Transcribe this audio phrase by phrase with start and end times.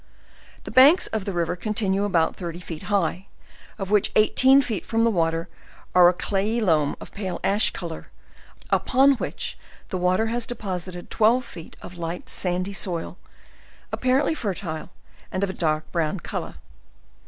[0.63, 3.27] The banks of the river continue about thirty feet high,
[3.77, 5.47] of which eighteen feet from the water
[5.93, 8.07] are a clayey loam of a pale ash color,
[8.71, 9.59] upon which
[9.89, 13.19] the water has deposi ted twelve feet of light sandy soil,
[13.91, 14.89] apparently fertile
[15.31, 16.55] and of a dark brown color.